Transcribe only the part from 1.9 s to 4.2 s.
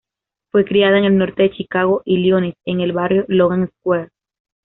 Illinois, en el barrio "Logan Square".